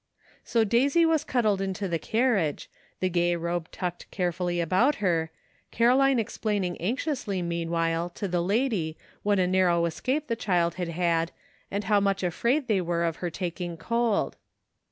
[0.43, 5.29] So Daisy was cuddled into the carriage, the gay robe tucked carefully about her,
[5.69, 11.31] Caroline explaining anxiously meanwhile to the lady what a narrow escape the child had had
[11.69, 12.23] and 46 ''A PRETTY STATE OF THINGS.'* how much
[12.63, 14.37] afraid they were of her taking cold.